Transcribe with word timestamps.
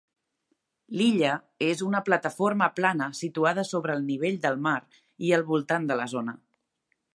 L'illa 1.01 1.33
és 1.65 1.83
una 1.87 2.01
plataforma 2.07 2.69
plana 2.79 3.11
situada 3.19 3.67
sobre 3.73 3.95
el 3.99 4.03
nivell 4.09 4.41
del 4.49 4.57
mar 4.69 4.75
i 5.29 5.33
al 5.39 5.47
voltant 5.53 5.89
de 5.93 5.99
la 6.03 6.11
zona. 6.17 6.39